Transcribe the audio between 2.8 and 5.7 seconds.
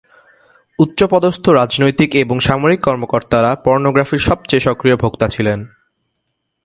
কর্মকর্তারা পর্নোগ্রাফির সবচেয়ে সক্রিয় ভোক্তা ছিলেন।